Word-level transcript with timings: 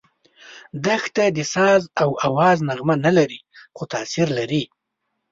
دښته 0.85 1.25
د 1.37 1.39
ساز 1.53 1.81
او 2.01 2.09
آواز 2.27 2.57
نغمه 2.67 2.95
نه 3.05 3.11
لري، 3.17 3.39
خو 3.75 3.83
تاثیر 3.93 4.27
لري. 4.37 4.63